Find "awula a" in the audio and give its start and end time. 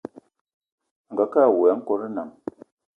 1.45-1.77